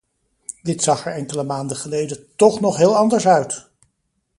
Dit 0.63 0.83
zag 0.83 1.05
er 1.05 1.13
enkele 1.13 1.43
maanden 1.43 1.77
geleden 1.77 2.25
toch 2.35 2.59
nog 2.61 2.77
heel 2.77 2.95
anders 2.95 3.27
uit! 3.27 3.69